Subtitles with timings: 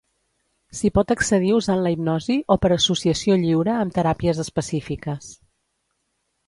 [0.77, 5.31] S'hi pot accedir usant la hipnosi o per associació lliure amb teràpies específiques.